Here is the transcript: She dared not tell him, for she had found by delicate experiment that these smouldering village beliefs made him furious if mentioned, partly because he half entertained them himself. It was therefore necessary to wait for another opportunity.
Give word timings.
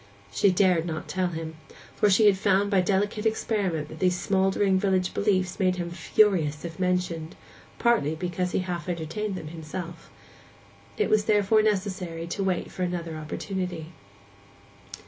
She 0.31 0.49
dared 0.49 0.87
not 0.87 1.07
tell 1.07 1.27
him, 1.27 1.57
for 1.95 2.09
she 2.09 2.25
had 2.25 2.35
found 2.35 2.71
by 2.71 2.81
delicate 2.81 3.23
experiment 3.27 3.87
that 3.87 3.99
these 3.99 4.19
smouldering 4.19 4.79
village 4.79 5.13
beliefs 5.13 5.59
made 5.59 5.75
him 5.75 5.91
furious 5.91 6.65
if 6.65 6.79
mentioned, 6.79 7.35
partly 7.77 8.15
because 8.15 8.51
he 8.51 8.61
half 8.65 8.89
entertained 8.89 9.35
them 9.35 9.49
himself. 9.49 10.09
It 10.97 11.11
was 11.11 11.25
therefore 11.25 11.61
necessary 11.61 12.25
to 12.25 12.43
wait 12.43 12.71
for 12.71 12.81
another 12.81 13.15
opportunity. 13.15 13.91